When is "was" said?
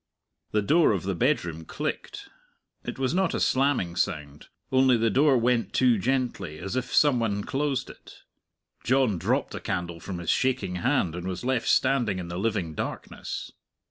2.97-3.13, 11.27-11.45